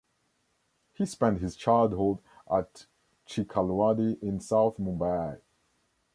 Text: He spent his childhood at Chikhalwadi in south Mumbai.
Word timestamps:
He 0.93 1.05
spent 1.05 1.41
his 1.41 1.55
childhood 1.55 2.23
at 2.51 2.87
Chikhalwadi 3.27 4.19
in 4.23 4.39
south 4.39 4.77
Mumbai. 4.77 5.39